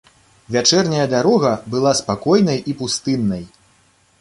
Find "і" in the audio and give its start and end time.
2.73-2.77